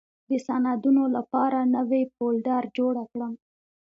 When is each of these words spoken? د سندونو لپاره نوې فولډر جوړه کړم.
د 0.29 0.31
سندونو 0.47 1.03
لپاره 1.15 1.59
نوې 1.75 2.01
فولډر 2.13 2.63
جوړه 2.77 3.03
کړم. 3.11 3.33